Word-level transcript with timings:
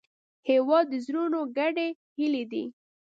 هېواد 0.49 0.85
د 0.89 0.93
زړونو 1.05 1.39
ګډې 1.57 1.87
هیلې 2.17 2.43
دي. 2.51 2.63